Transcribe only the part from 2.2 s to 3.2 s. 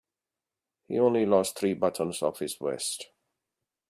off his vest.